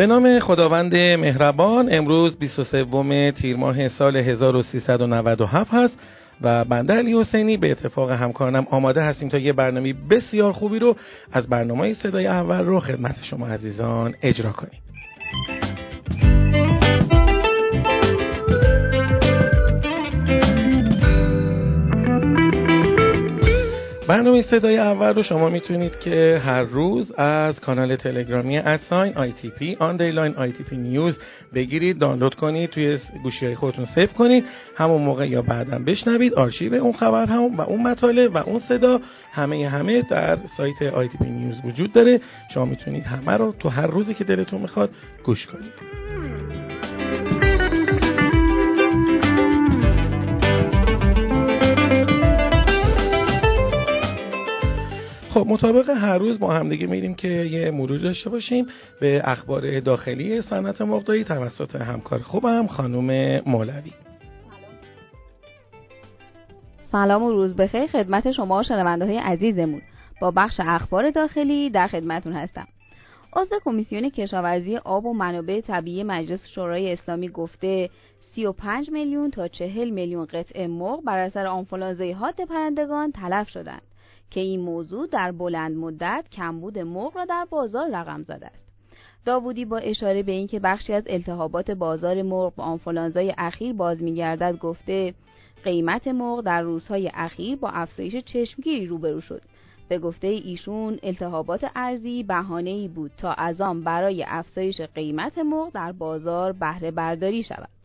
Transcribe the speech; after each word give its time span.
به 0.00 0.06
نام 0.06 0.38
خداوند 0.38 0.94
مهربان 0.94 1.88
امروز 1.90 2.38
23 2.38 3.32
تیر 3.32 3.56
ماه 3.56 3.88
سال 3.88 4.16
1397 4.16 5.70
هست 5.74 5.98
و 6.40 6.64
بنده 6.64 6.92
علی 6.92 7.20
حسینی 7.20 7.56
به 7.56 7.70
اتفاق 7.70 8.10
همکارانم 8.10 8.66
آماده 8.70 9.02
هستیم 9.02 9.28
تا 9.28 9.38
یه 9.38 9.52
برنامه 9.52 9.94
بسیار 10.10 10.52
خوبی 10.52 10.78
رو 10.78 10.96
از 11.32 11.48
برنامه 11.48 11.94
صدای 11.94 12.26
اول 12.26 12.64
رو 12.64 12.80
خدمت 12.80 13.16
شما 13.22 13.46
عزیزان 13.46 14.14
اجرا 14.22 14.52
کنیم. 14.52 14.89
برنامه 24.10 24.42
صدای 24.42 24.78
اول 24.78 25.14
رو 25.14 25.22
شما 25.22 25.48
می‌تونید 25.48 25.98
که 25.98 26.40
هر 26.44 26.62
روز 26.62 27.12
از 27.12 27.60
کانال 27.60 27.96
تلگرامی 27.96 28.58
at 28.58 28.76
sign 28.76 29.12
ITP 29.16 29.76
underline 29.80 30.34
ITP 30.36 30.76
News 30.76 31.18
بگیرید 31.54 31.98
دانلود 31.98 32.34
کنید 32.34 32.70
توی 32.70 32.98
گوشی 33.22 33.46
های 33.46 33.54
خودتون 33.54 33.84
save 33.84 34.12
کنید 34.12 34.44
همون 34.76 35.02
موقع 35.02 35.28
یا 35.28 35.42
بعدا 35.42 35.78
بشنوید 35.78 36.34
آرشیو 36.34 36.74
اون 36.74 36.92
خبر 36.92 37.26
هم 37.26 37.56
و 37.56 37.60
اون 37.60 37.82
مطالب 37.82 38.34
و 38.34 38.38
اون 38.38 38.60
صدا 38.68 39.00
همه 39.32 39.68
همه 39.68 40.02
در 40.02 40.38
سایت 40.56 40.82
ITP 40.82 41.30
News 41.30 41.56
وجود 41.64 41.92
داره. 41.92 42.20
شما 42.54 42.64
می‌تونید 42.64 43.04
همه 43.04 43.36
رو 43.36 43.54
تو 43.58 43.68
هر 43.68 43.86
روزی 43.86 44.14
که 44.14 44.24
دلتون 44.24 44.60
می‌خواد 44.60 44.90
گوش 45.24 45.46
کنید. 45.46 45.72
خب 55.34 55.46
مطابق 55.46 55.90
هر 55.90 56.18
روز 56.18 56.38
با 56.38 56.52
همدیگه 56.52 56.86
میریم 56.86 57.14
که 57.14 57.28
یه 57.28 57.70
مرور 57.70 57.98
داشته 57.98 58.30
باشیم 58.30 58.66
به 59.00 59.22
اخبار 59.24 59.80
داخلی 59.80 60.42
صنعت 60.42 60.80
مقداری 60.80 61.24
توسط 61.24 61.76
همکار 61.76 62.18
خوبم 62.22 62.66
خانم 62.66 63.40
مولوی. 63.46 63.92
سلام 66.92 67.22
و 67.22 67.30
روز 67.30 67.56
بخیر. 67.56 67.86
خدمت 67.86 68.32
شما 68.32 68.62
شنونده 68.62 69.06
های 69.06 69.18
عزیزمون. 69.18 69.82
با 70.20 70.30
بخش 70.30 70.60
اخبار 70.60 71.10
داخلی 71.10 71.70
در 71.70 71.86
خدمتون 71.86 72.32
هستم. 72.32 72.66
عضو 73.32 73.54
کمیسیون 73.64 74.10
کشاورزی 74.10 74.76
آب 74.76 75.06
و 75.06 75.14
منابع 75.14 75.60
طبیعی 75.60 76.04
مجلس 76.04 76.46
شورای 76.46 76.92
اسلامی 76.92 77.28
گفته 77.28 77.90
35 78.34 78.90
میلیون 78.90 79.30
تا 79.30 79.48
40 79.48 79.90
میلیون 79.90 80.24
قطعه 80.24 80.66
مرغ 80.66 81.04
بر 81.04 81.18
اثر 81.18 81.46
آنفولانزای 81.46 82.12
حاد 82.12 82.40
پرندگان 82.48 83.12
تلف 83.12 83.48
شدند. 83.48 83.82
که 84.30 84.40
این 84.40 84.60
موضوع 84.60 85.06
در 85.06 85.32
بلند 85.32 85.76
مدت 85.76 86.24
کمبود 86.32 86.78
مرغ 86.78 87.16
را 87.16 87.24
در 87.24 87.46
بازار 87.50 87.90
رقم 87.92 88.22
زده 88.22 88.46
است. 88.46 88.70
داوودی 89.24 89.64
با 89.64 89.78
اشاره 89.78 90.22
به 90.22 90.32
اینکه 90.32 90.60
بخشی 90.60 90.92
از 90.92 91.04
التهابات 91.06 91.70
بازار 91.70 92.22
مرغ 92.22 92.54
با 92.54 92.64
آنفولانزای 92.64 93.34
اخیر 93.38 93.72
باز 93.72 94.02
میگردد 94.02 94.58
گفته 94.58 95.14
قیمت 95.64 96.08
مرغ 96.08 96.40
در 96.40 96.62
روزهای 96.62 97.10
اخیر 97.14 97.56
با 97.56 97.68
افزایش 97.68 98.16
چشمگیری 98.16 98.86
روبرو 98.86 99.20
شد. 99.20 99.42
به 99.88 99.98
گفته 99.98 100.26
ایشون 100.26 100.98
التهابات 101.02 101.70
ارزی 101.76 102.22
بهانه‌ای 102.22 102.88
بود 102.88 103.10
تا 103.16 103.32
از 103.32 103.60
آن 103.60 103.84
برای 103.84 104.24
افزایش 104.28 104.80
قیمت 104.80 105.38
مرغ 105.38 105.72
در 105.72 105.92
بازار 105.92 106.52
بهره 106.52 106.90
برداری 106.90 107.42
شود. 107.42 107.79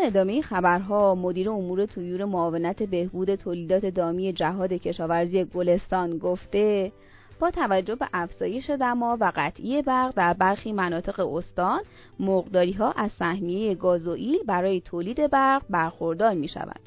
در 0.00 0.06
ادامه 0.06 0.42
خبرها 0.42 1.14
مدیر 1.14 1.50
امور 1.50 1.86
تویور 1.86 2.24
معاونت 2.24 2.82
بهبود 2.82 3.34
تولیدات 3.34 3.86
دامی 3.86 4.32
جهاد 4.32 4.72
کشاورزی 4.72 5.44
گلستان 5.44 6.18
گفته 6.18 6.92
با 7.40 7.50
توجه 7.50 7.94
به 7.94 8.08
افزایش 8.12 8.70
دما 8.70 9.18
و 9.20 9.32
قطعی 9.36 9.82
برق 9.82 10.14
در 10.16 10.32
برخی 10.34 10.72
مناطق 10.72 11.20
استان 11.20 11.80
مقداری 12.20 12.72
ها 12.72 12.92
از 12.92 13.10
سهمیه 13.12 13.74
گازوئیل 13.74 14.38
برای 14.46 14.80
تولید 14.80 15.30
برق 15.30 15.62
برخوردار 15.70 16.34
می 16.34 16.48
شود. 16.48 16.80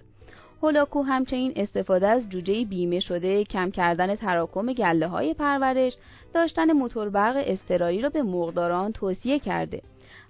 هولاکو 0.63 1.01
همچنین 1.01 1.53
استفاده 1.55 2.07
از 2.07 2.29
جوجه 2.29 2.65
بیمه 2.65 2.99
شده 2.99 3.43
کم 3.43 3.71
کردن 3.71 4.15
تراکم 4.15 4.73
گله 4.73 5.07
های 5.07 5.33
پرورش 5.33 5.97
داشتن 6.33 6.71
موتور 6.71 7.09
برق 7.09 7.57
را 7.79 8.09
به 8.09 8.23
مقداران 8.23 8.91
توصیه 8.91 9.39
کرده 9.39 9.81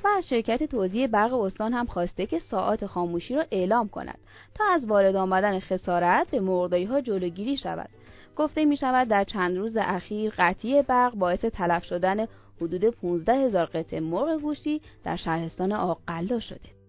و 0.04 0.08
از 0.08 0.28
شرکت 0.28 0.64
توزیع 0.64 1.08
برق 1.08 1.34
استان 1.34 1.74
هم 1.74 1.86
خواسته 1.86 2.26
که 2.26 2.40
ساعات 2.40 2.86
خاموشی 2.86 3.36
را 3.36 3.46
اعلام 3.52 3.90
کند 3.90 4.18
تا 4.56 4.64
از 4.74 4.86
وارد 4.86 5.16
آمدن 5.16 5.60
خسارت 5.60 6.28
به 6.28 6.40
مرغداری 6.40 6.84
ها 6.84 7.02
جلوگیری 7.02 7.58
شود. 7.58 7.90
گفته 8.36 8.66
می 8.66 8.78
شود 8.78 9.08
در 9.08 9.24
چند 9.24 9.58
روز 9.58 9.78
اخیر 9.78 10.34
قطعی 10.38 10.82
برق 10.82 11.16
باعث 11.16 11.46
تلف 11.46 11.84
شدن 11.84 12.28
حدود 12.62 12.86
15 12.86 13.34
هزار 13.34 13.66
قطعه 13.66 14.00
مرغ 14.00 14.42
گوشتی 14.42 14.82
در 15.04 15.16
شهرستان 15.16 15.72
آقلا 15.72 16.40
شده. 16.40 16.83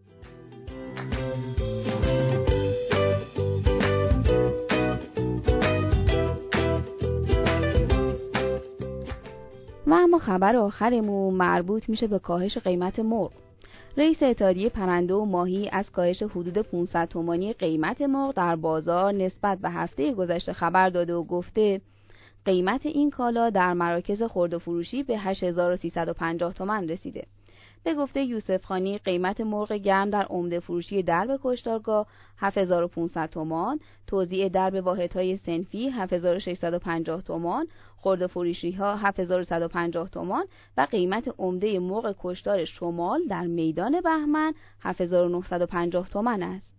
و 9.87 9.93
اما 9.93 10.19
خبر 10.19 10.57
آخرمون 10.57 11.35
مربوط 11.35 11.89
میشه 11.89 12.07
به 12.07 12.19
کاهش 12.19 12.59
قیمت 12.59 12.99
مرغ 12.99 13.33
رئیس 13.97 14.23
اتحادیه 14.23 14.69
پرنده 14.69 15.15
و 15.15 15.25
ماهی 15.25 15.69
از 15.73 15.91
کاهش 15.91 16.23
حدود 16.23 16.59
500 16.59 17.09
تومانی 17.09 17.53
قیمت 17.53 18.01
مرغ 18.03 18.35
در 18.35 18.57
بازار 18.57 19.13
نسبت 19.13 19.59
به 19.59 19.71
هفته 19.71 20.13
گذشته 20.13 20.53
خبر 20.53 20.89
داده 20.89 21.15
و 21.15 21.25
گفته 21.25 21.81
قیمت 22.45 22.87
این 22.87 23.11
کالا 23.11 23.51
در 23.51 23.73
مراکز 23.73 24.23
خرد 24.23 24.55
و 24.55 24.59
فروشی 24.59 25.03
به 25.03 25.19
8350 25.19 26.53
تومن 26.53 26.89
رسیده. 26.89 27.27
به 27.85 27.95
گفته 27.95 28.25
یوسف 28.25 28.65
خانی 28.65 28.99
قیمت 28.99 29.41
مرغ 29.41 29.73
گرم 29.73 30.11
در 30.11 30.25
عمده 30.25 30.61
فروشی 30.61 31.03
درب 31.03 31.41
کشتارگاه 31.45 32.07
7500 32.39 33.27
تومان، 33.31 33.81
توزیع 34.07 34.49
درب 34.49 34.75
واحدهای 34.75 35.37
سنفی 35.37 35.89
7650 35.89 37.23
تومان، 37.23 37.67
خرد 37.97 38.27
فروشی 38.27 38.71
ها 38.71 38.97
7150 38.97 40.09
تومان. 40.09 40.45
و 40.77 40.87
قیمت 40.91 41.35
عمده 41.39 41.79
مرغ 41.79 42.17
کشتار 42.21 42.65
شمال 42.65 43.27
در 43.31 43.47
میدان 43.47 44.01
بهمن 44.01 44.55
7950 44.81 46.09
تومان 46.09 46.43
است. 46.43 46.75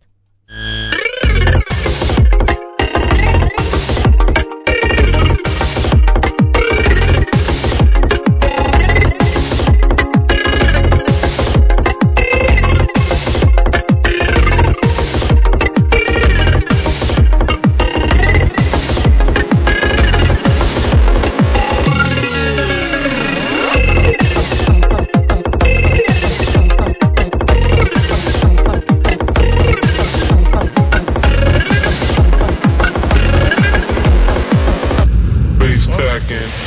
good. 36.35 36.64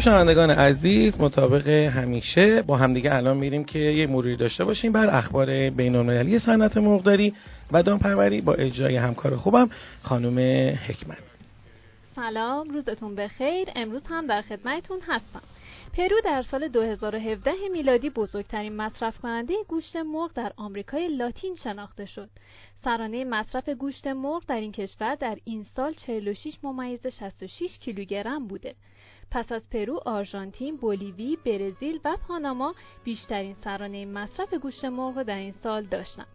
خب 0.00 0.04
شنوندگان 0.04 0.50
عزیز 0.50 1.20
مطابق 1.20 1.68
همیشه 1.68 2.62
با 2.62 2.76
همدیگه 2.76 3.14
الان 3.14 3.36
میریم 3.36 3.64
که 3.64 3.78
یه 3.78 4.06
مروری 4.06 4.36
داشته 4.36 4.64
باشیم 4.64 4.92
بر 4.92 5.16
اخبار 5.16 5.70
بین 5.70 5.96
المللی 5.96 6.38
صنعت 6.38 6.76
مرغداری 6.76 7.34
و 7.72 7.82
دامپروری 7.82 8.40
با 8.40 8.54
اجرای 8.54 8.96
همکار 8.96 9.36
خوبم 9.36 9.70
خانم 10.02 10.38
حکمت 10.88 11.18
سلام 12.16 12.70
روزتون 12.70 13.14
بخیر 13.14 13.68
امروز 13.76 14.02
هم 14.08 14.26
در 14.26 14.42
خدمتتون 14.42 14.98
هستم 15.08 15.42
پرو 15.96 16.16
در 16.24 16.42
سال 16.50 16.68
2017 16.68 17.52
میلادی 17.72 18.10
بزرگترین 18.10 18.76
مصرف 18.76 19.18
کننده 19.18 19.54
گوشت 19.68 19.96
مرغ 19.96 20.32
در 20.34 20.52
آمریکای 20.56 21.08
لاتین 21.08 21.54
شناخته 21.54 22.06
شد. 22.06 22.30
سرانه 22.84 23.24
مصرف 23.24 23.68
گوشت 23.68 24.06
مرغ 24.06 24.42
در 24.48 24.60
این 24.60 24.72
کشور 24.72 25.14
در 25.14 25.36
این 25.44 25.66
سال 25.76 25.92
46 25.92 26.54
ممیز 26.62 27.06
66 27.06 27.78
کیلوگرم 27.78 28.46
بوده. 28.46 28.74
پس 29.30 29.52
از 29.52 29.70
پرو، 29.70 30.00
آرژانتین، 30.06 30.76
بولیوی، 30.76 31.38
برزیل 31.44 32.00
و 32.04 32.16
پاناما 32.28 32.74
بیشترین 33.04 33.56
سرانه 33.64 34.06
مصرف 34.06 34.54
گوشت 34.54 34.84
مرغ 34.84 35.16
را 35.16 35.22
در 35.22 35.36
این 35.36 35.54
سال 35.62 35.82
داشتند. 35.82 36.26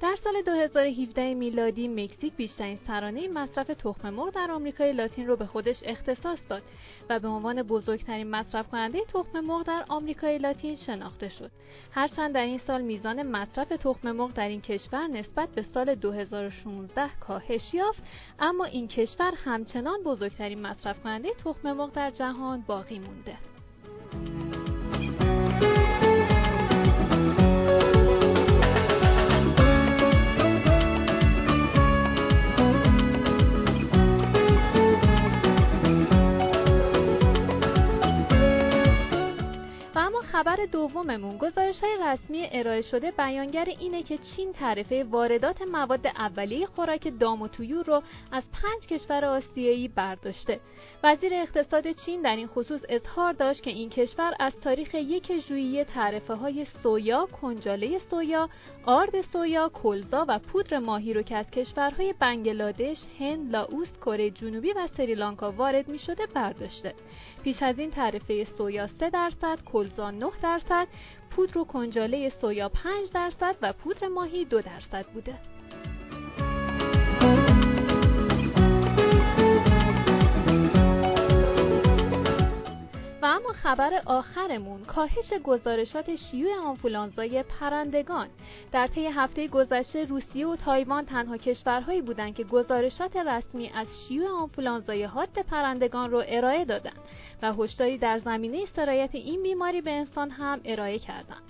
در 0.00 0.16
سال 0.24 0.42
2017 0.42 1.34
میلادی 1.34 1.88
مکزیک 1.88 2.36
بیشترین 2.36 2.78
سرانه 2.86 3.28
مصرف 3.28 3.66
تخم 3.66 4.10
مرغ 4.10 4.34
در 4.34 4.50
آمریکای 4.50 4.92
لاتین 4.92 5.26
رو 5.26 5.36
به 5.36 5.46
خودش 5.46 5.76
اختصاص 5.84 6.38
داد 6.48 6.62
و 7.10 7.18
به 7.18 7.28
عنوان 7.28 7.62
بزرگترین 7.62 8.30
مصرف 8.30 8.68
کننده 8.68 9.00
تخم 9.04 9.40
مرغ 9.40 9.62
در 9.62 9.84
آمریکای 9.88 10.38
لاتین 10.38 10.76
شناخته 10.76 11.28
شد. 11.28 11.50
هرچند 11.90 12.34
در 12.34 12.44
این 12.44 12.58
سال 12.58 12.82
میزان 12.82 13.22
مصرف 13.22 13.68
تخم 13.68 14.12
مرغ 14.12 14.32
در 14.32 14.48
این 14.48 14.60
کشور 14.60 15.06
نسبت 15.06 15.48
به 15.48 15.62
سال 15.62 15.94
2016 15.94 17.10
کاهش 17.20 17.74
یافت 17.74 18.02
اما 18.38 18.64
این 18.64 18.88
کشور 18.88 19.32
همچنان 19.44 20.02
بزرگترین 20.02 20.60
مصرف 20.60 21.02
کننده 21.02 21.28
تخم 21.44 21.72
مرغ 21.72 21.92
در 21.92 22.10
جهان 22.10 22.43
باقی 22.66 22.98
مونده. 22.98 23.53
خبر 40.44 40.66
دوممون 40.72 41.38
گزارش 41.38 41.80
های 41.80 41.98
رسمی 42.02 42.48
ارائه 42.52 42.82
شده 42.82 43.10
بیانگر 43.10 43.64
اینه 43.80 44.02
که 44.02 44.18
چین 44.18 44.52
تعرفه 44.52 45.04
واردات 45.04 45.62
مواد 45.62 46.06
اولیه 46.06 46.66
خوراک 46.66 47.12
دام 47.20 47.42
و 47.42 47.48
تویور 47.48 47.84
رو 47.84 48.02
از 48.32 48.42
پنج 48.52 48.86
کشور 48.86 49.24
آسیایی 49.24 49.88
برداشته. 49.88 50.60
وزیر 51.02 51.34
اقتصاد 51.34 51.92
چین 51.92 52.22
در 52.22 52.36
این 52.36 52.46
خصوص 52.46 52.80
اظهار 52.88 53.32
داشت 53.32 53.62
که 53.62 53.70
این 53.70 53.90
کشور 53.90 54.34
از 54.40 54.52
تاریخ 54.62 54.94
یک 54.94 55.40
ژوئیه 55.48 55.84
تعرفه 55.84 56.34
های 56.34 56.66
سویا، 56.82 57.26
کنجاله 57.26 57.98
سویا، 58.10 58.48
آرد 58.86 59.20
سویا، 59.32 59.68
کلزا 59.68 60.24
و 60.28 60.38
پودر 60.38 60.78
ماهی 60.78 61.14
رو 61.14 61.22
که 61.22 61.36
از 61.36 61.50
کشورهای 61.50 62.14
بنگلادش، 62.20 62.98
هند، 63.18 63.52
لاوس، 63.52 63.88
کره 64.00 64.30
جنوبی 64.30 64.72
و 64.72 64.88
سریلانکا 64.96 65.52
وارد 65.52 65.88
می 65.88 65.98
شده 65.98 66.26
برداشته. 66.26 66.94
پیش 67.44 67.62
از 67.62 67.78
این 67.78 67.90
تعرفه 67.90 68.44
سویا 68.44 68.86
3 68.86 69.10
درصد، 69.10 69.58
کلزا 69.72 70.10
9 70.10 70.33
درصد، 70.42 70.88
پودر 71.30 71.58
و 71.58 71.64
کنجاله 71.64 72.32
سویا 72.40 72.68
5 72.68 73.10
درصد 73.14 73.56
و 73.62 73.72
پودر 73.72 74.08
ماهی 74.08 74.44
2 74.44 74.60
درصد 74.60 75.06
بوده. 75.06 75.34
و 83.24 83.26
اما 83.26 83.52
خبر 83.52 84.02
آخرمون 84.06 84.84
کاهش 84.84 85.32
گزارشات 85.44 86.16
شیوع 86.16 86.58
آنفولانزای 86.58 87.42
پرندگان 87.42 88.28
در 88.72 88.86
طی 88.86 89.06
هفته 89.06 89.48
گذشته 89.48 90.04
روسیه 90.04 90.46
و 90.46 90.56
تایوان 90.56 91.04
تنها 91.04 91.36
کشورهایی 91.36 92.02
بودند 92.02 92.34
که 92.34 92.44
گزارشات 92.44 93.16
رسمی 93.16 93.70
از 93.74 93.86
شیوع 94.08 94.28
آنفولانزای 94.28 95.04
حاد 95.04 95.38
پرندگان 95.50 96.10
رو 96.10 96.22
ارائه 96.26 96.64
دادند 96.64 96.98
و 97.42 97.52
هشداری 97.52 97.98
در 97.98 98.18
زمینه 98.18 98.66
سرایت 98.76 99.14
این 99.14 99.42
بیماری 99.42 99.80
به 99.80 99.90
انسان 99.90 100.30
هم 100.30 100.60
ارائه 100.64 100.98
کردند 100.98 101.42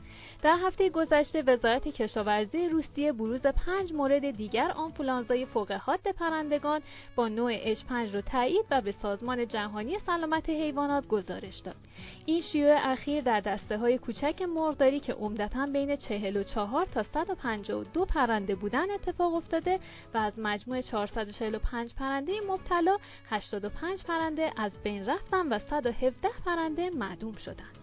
در 0.44 0.58
هفته 0.66 0.90
گذشته 0.90 1.42
وزارت 1.42 1.88
کشاورزی 1.88 2.68
روسیه 2.68 3.12
بروز 3.12 3.40
پنج 3.40 3.92
مورد 3.92 4.30
دیگر 4.30 4.70
آنفولانزای 4.70 5.46
فوق 5.46 5.72
حاد 5.72 6.00
پرندگان 6.00 6.80
با 7.16 7.28
نوع 7.28 7.74
H5 7.74 8.14
رو 8.14 8.20
تایید 8.20 8.64
و 8.70 8.80
به 8.80 8.92
سازمان 8.92 9.46
جهانی 9.46 9.98
سلامت 10.06 10.50
حیوانات 10.50 11.08
گزارش 11.08 11.58
داد. 11.58 11.76
این 12.26 12.42
شیوع 12.42 12.76
اخیر 12.82 13.20
در 13.20 13.40
دسته 13.40 13.78
های 13.78 13.98
کوچک 13.98 14.42
مرغداری 14.42 15.00
که 15.00 15.12
عمدتا 15.12 15.66
بین 15.66 15.96
44 15.96 16.86
تا 16.86 17.02
152 17.02 18.04
پرنده 18.04 18.54
بودن 18.54 18.90
اتفاق 18.90 19.34
افتاده 19.34 19.80
و 20.14 20.18
از 20.18 20.32
مجموع 20.38 20.80
445 20.80 21.94
پرنده 21.94 22.32
مبتلا 22.48 22.96
85 23.30 24.02
پرنده 24.02 24.52
از 24.56 24.72
بین 24.82 25.06
رفتن 25.06 25.48
و 25.48 25.58
117 25.74 26.28
پرنده 26.44 26.90
معدوم 26.90 27.36
شدند. 27.36 27.73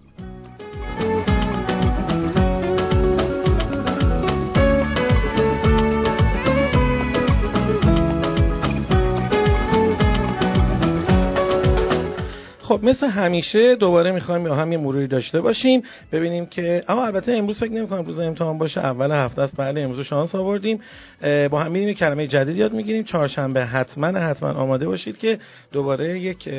خب 12.71 12.83
مثل 12.83 13.07
همیشه 13.07 13.75
دوباره 13.75 14.11
می‌خوایم 14.11 14.45
یا 14.45 14.55
هم 14.55 14.71
یه 14.71 14.77
مروری 14.77 15.07
داشته 15.07 15.41
باشیم. 15.41 15.83
ببینیم 16.11 16.45
که 16.45 16.83
اما 16.89 17.05
البته 17.05 17.33
امروز 17.33 17.59
فکر 17.59 17.71
نمی‌کنم 17.71 18.05
روز 18.05 18.19
امتحان 18.19 18.57
باشه. 18.57 18.81
اول 18.81 19.11
هفته 19.11 19.41
است. 19.41 19.53
بله 19.57 19.81
امروز 19.81 19.99
شانس 20.05 20.35
آوردیم. 20.35 20.79
با 21.21 21.59
هم 21.59 21.71
می‌بینیم 21.71 21.95
کلمه 21.95 22.27
جدید 22.27 22.57
یاد 22.57 22.73
می‌گیریم. 22.73 23.03
چهارشنبه 23.03 23.65
حتما 23.65 24.07
حتما 24.07 24.49
آماده 24.49 24.87
باشید 24.87 25.17
که 25.17 25.39
دوباره 25.71 26.19
یک 26.19 26.49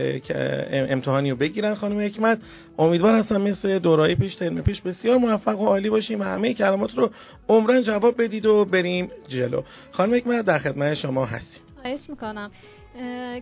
امتحانی 0.73 1.31
رو 1.31 1.37
بگیرن 1.37 1.75
خانم 1.75 1.99
حکمت. 2.01 2.39
امیدوار 2.79 3.15
هستم 3.15 3.41
مثل 3.41 3.79
دورای 3.79 4.15
پیش 4.15 4.35
ترم 4.35 4.63
پیش 4.63 4.81
بسیار 4.81 5.17
موفق 5.17 5.61
و 5.61 5.67
عالی 5.67 5.91
باشیم 5.91 6.21
و 6.21 6.25
همه 6.25 6.55
کلمات 6.55 6.99
رو 6.99 7.11
عمرن 7.49 7.83
جواب 7.83 8.23
بدید 8.23 8.47
و 8.47 8.65
بریم 8.65 9.11
جلو. 9.29 9.63
خانم 9.93 10.15
حکمت 10.15 10.45
در 10.45 10.59
خدمت 10.59 10.95
شما 10.95 11.27
هستیم. 11.27 11.72
خواهش 11.83 12.11
می‌کنم. 12.11 12.51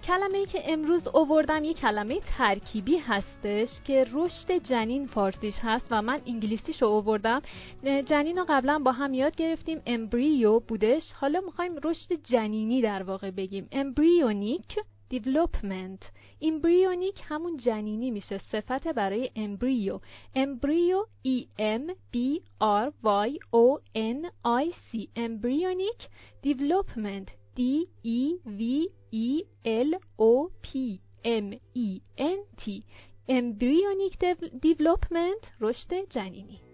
کلمه 0.02 0.38
ای 0.38 0.46
که 0.46 0.72
امروز 0.72 1.06
اووردم 1.06 1.64
یه 1.64 1.75
کلمه 1.75 2.20
ترکیبی 2.38 2.96
هستش 2.96 3.69
که 3.84 4.06
رشد 4.12 4.52
جنین 4.52 5.06
فارسیش 5.06 5.54
هست 5.62 5.87
و 5.90 6.02
من 6.02 6.20
انگلیسیش 6.26 6.82
رو 6.82 6.88
اووردم 6.88 7.42
جنین 7.84 8.38
رو 8.38 8.44
قبلا 8.48 8.78
با 8.78 8.92
هم 8.92 9.14
یاد 9.14 9.37
گرفتیم. 9.37 9.82
embryo 9.87 10.61
بودش. 10.60 11.12
حالا 11.12 11.40
می‌خوایم 11.40 11.75
رشد 11.84 12.12
جنینی 12.25 12.82
در 12.82 13.02
واقع 13.02 13.31
بگیم. 13.31 13.69
embryonic 13.72 14.79
development 15.08 16.03
embryonic 16.43 17.22
همون 17.29 17.56
جنینی 17.56 18.10
میشه. 18.10 18.38
صفت 18.38 18.88
برای 18.88 19.31
embryo 19.36 20.00
embryo 20.34 21.06
E 21.22 21.46
M 21.58 21.86
B 22.10 22.43
R 22.60 22.93
Y 23.03 23.39
O 23.50 23.79
N 23.94 24.27
I 24.43 24.72
C 24.91 25.08
embryonic 25.17 26.08
development 26.43 27.29
E 27.60 28.38
V 28.58 28.88
E 29.12 29.43
L 29.64 29.90
O 30.19 30.50
P 30.62 31.00
M 31.24 31.46
E 31.74 32.00
N 32.17 32.38
T 32.56 32.82
embryonic 33.29 34.14
development 34.67 35.43
رشد 35.60 35.93
جنینی 36.10 36.69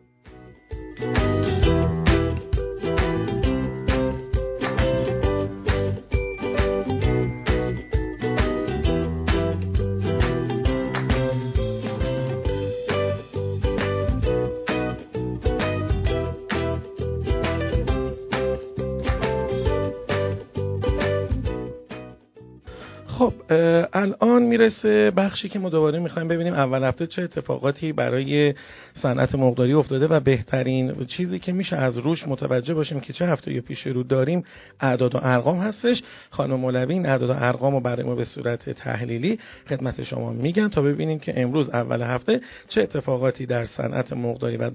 الان 23.92 24.42
می‌رسه 24.42 25.10
بخشی 25.10 25.48
که 25.48 25.58
ما 25.58 25.68
دوباره 25.68 25.98
می‌خوایم 25.98 26.28
ببینیم 26.28 26.52
اول 26.52 26.84
هفته 26.84 27.06
چه 27.06 27.22
اتفاقاتی 27.22 27.92
برای 27.92 28.54
صنعت 29.02 29.34
مقداری 29.34 29.72
افتاده 29.72 30.06
و 30.06 30.20
بهترین 30.20 31.04
چیزی 31.04 31.38
که 31.38 31.52
میشه 31.52 31.76
از 31.76 31.98
روش 31.98 32.28
متوجه 32.28 32.74
باشیم 32.74 33.00
که 33.00 33.12
چه 33.12 33.26
هفته 33.26 33.60
پیش 33.60 33.86
رو 33.86 34.02
داریم 34.02 34.44
اعداد 34.80 35.14
و 35.14 35.18
ارقام 35.22 35.58
هستش. 35.58 36.02
خانم 36.30 36.54
مولوی 36.54 36.92
این 36.92 37.06
اعداد 37.06 37.30
و 37.30 37.34
ارقام 37.36 37.74
رو 37.74 37.80
برای 37.80 38.06
ما 38.06 38.14
به 38.14 38.24
صورت 38.24 38.70
تحلیلی 38.70 39.38
خدمت 39.68 40.02
شما 40.02 40.32
میگن 40.32 40.68
تا 40.68 40.82
ببینیم 40.82 41.18
که 41.18 41.40
امروز 41.40 41.68
اول 41.68 42.02
هفته 42.02 42.40
چه 42.68 42.82
اتفاقاتی 42.82 43.46
در 43.46 43.66
صنعت 43.66 44.12
مقداری 44.12 44.56
و 44.56 44.70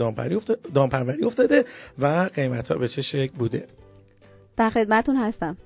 دامپروری 0.74 1.26
افتاده 1.26 1.66
و 2.00 2.30
قیمت 2.34 2.72
ها 2.72 2.78
به 2.78 2.88
چه 2.88 3.02
شکل 3.02 3.34
بوده. 3.38 3.66
در 4.58 4.70
خدمتون 4.70 5.16
هستم. 5.16 5.58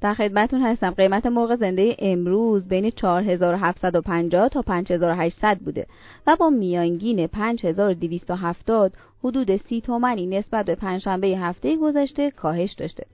در 0.00 0.14
خدمتون 0.14 0.60
هستم. 0.60 0.90
قیمت 0.90 1.26
مرغ 1.26 1.56
زنده 1.56 1.96
امروز 1.98 2.68
بین 2.68 2.90
4750 2.90 4.48
تا 4.48 4.62
5800 4.62 5.58
بوده 5.58 5.86
و 6.26 6.36
با 6.36 6.50
میانگین 6.50 7.26
5270 7.26 8.92
حدود 9.24 9.56
30 9.56 9.80
تومنی 9.80 10.26
نسبت 10.26 10.66
به 10.66 10.74
پنجشنبه 10.74 11.26
هفته 11.26 11.76
گذشته 11.76 12.30
کاهش 12.30 12.72
داشته. 12.72 13.06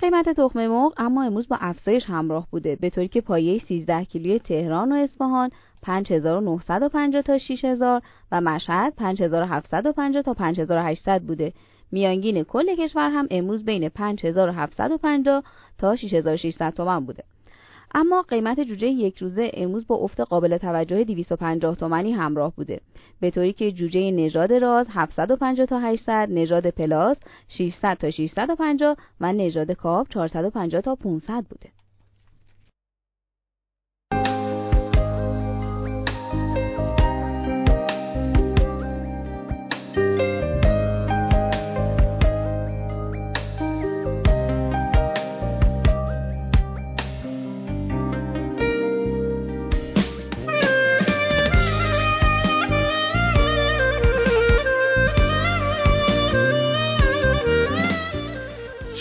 قیمت 0.00 0.28
تخم 0.28 0.66
مرغ 0.66 0.92
اما 0.96 1.22
امروز 1.22 1.48
با 1.48 1.56
افزایش 1.60 2.04
همراه 2.04 2.46
بوده 2.50 2.76
به 2.76 2.90
طوری 2.90 3.08
که 3.08 3.20
پایه 3.20 3.58
13 3.58 4.04
کیلوی 4.04 4.38
تهران 4.38 4.92
و 4.92 4.94
اصفهان 4.94 5.50
5950 5.82 7.22
تا 7.22 7.38
6000 7.38 8.02
و 8.32 8.40
مشهد 8.40 8.94
5750 8.96 10.22
تا 10.22 10.34
5800 10.34 11.22
بوده. 11.22 11.52
میانگین 11.92 12.42
کل 12.42 12.76
کشور 12.76 13.10
هم 13.10 13.26
امروز 13.30 13.64
بین 13.64 13.88
5750 13.88 15.42
تا 15.78 15.96
6600 15.96 16.74
تومان 16.74 17.06
بوده. 17.06 17.24
اما 17.94 18.22
قیمت 18.22 18.60
جوجه 18.60 18.86
یک 18.86 19.18
روزه 19.18 19.50
امروز 19.54 19.86
با 19.86 19.96
افت 19.96 20.20
قابل 20.20 20.58
توجه 20.58 21.04
250 21.04 21.76
تومانی 21.76 22.12
همراه 22.12 22.52
بوده. 22.56 22.80
به 23.20 23.30
طوری 23.30 23.52
که 23.52 23.72
جوجه 23.72 24.10
نژاد 24.10 24.52
راز 24.52 24.86
750 24.90 25.66
تا 25.66 25.80
800 25.80 26.28
نژاد 26.30 26.70
پلاس 26.70 27.16
600 27.48 27.96
تا 27.96 28.10
650 28.10 28.96
و 29.20 29.32
نژاد 29.32 29.72
کاپ 29.72 30.08
450 30.08 30.80
تا 30.80 30.94
500 30.94 31.44
بوده. 31.44 31.79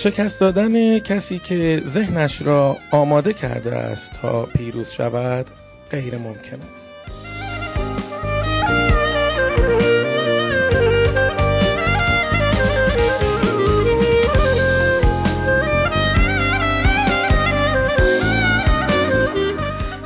شکست 0.03 0.39
دادن 0.39 0.99
کسی 0.99 1.39
که 1.39 1.83
ذهنش 1.93 2.41
را 2.41 2.77
آماده 2.91 3.33
کرده 3.33 3.75
است 3.75 4.11
تا 4.21 4.45
پیروز 4.45 4.87
شود 4.97 5.45
غیر 5.91 6.17
ممکن 6.17 6.55
است. 6.55 6.88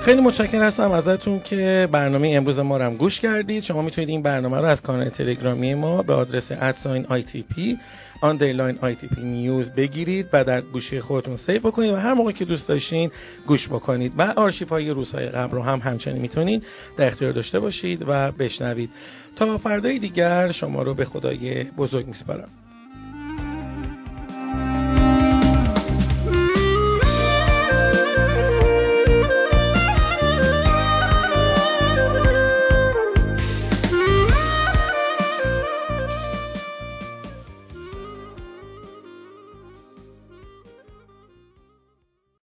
خیلی 0.05 0.21
متشکر 0.21 0.63
هستم 0.63 0.91
ازتون 0.91 1.39
که 1.39 1.87
برنامه 1.91 2.33
امروز 2.35 2.59
ما 2.59 2.77
رو 2.77 2.83
هم 2.83 2.95
گوش 2.95 3.19
کردید. 3.19 3.63
شما 3.63 3.81
می‌تونید 3.81 4.09
این 4.09 4.21
برنامه 4.21 4.57
رو 4.57 4.65
از 4.65 4.81
کانال 4.81 5.09
تلگرامی 5.09 5.73
ما 5.73 6.01
به 6.01 6.13
آدرس 6.13 6.51
ادساین 6.51 7.03
P 7.55 7.77
underline 8.21 8.75
P 8.75 9.21
News 9.21 9.71
بگیرید 9.71 10.27
و 10.33 10.43
در 10.43 10.61
گوشی 10.61 11.01
خودتون 11.01 11.37
save 11.37 11.59
بکنید 11.59 11.91
و 11.91 11.95
هر 11.95 12.13
موقع 12.13 12.31
که 12.31 12.45
دوست 12.45 12.67
داشتین 12.67 13.11
گوش 13.47 13.67
بکنید 13.67 14.13
و 14.17 14.21
آرشیو 14.21 14.69
های 14.69 14.89
روزهای 14.89 15.29
قبل 15.29 15.51
رو 15.51 15.61
هم 15.61 15.79
همچنین 15.79 16.21
می‌تونید 16.21 16.63
در 16.97 17.07
اختیار 17.07 17.31
داشته 17.31 17.59
باشید 17.59 18.05
و 18.07 18.31
بشنوید. 18.31 18.89
تا 19.35 19.57
فردای 19.57 19.99
دیگر 19.99 20.51
شما 20.51 20.81
رو 20.81 20.93
به 20.93 21.05
خدای 21.05 21.63
بزرگ 21.63 22.07
میسپارم. 22.07 22.49